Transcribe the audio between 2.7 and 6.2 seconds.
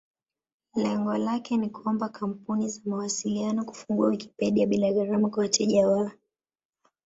mawasiliano kufungua Wikipedia bila gharama kwa wateja wao.